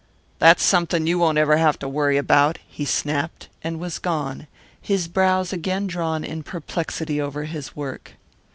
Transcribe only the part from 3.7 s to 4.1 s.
was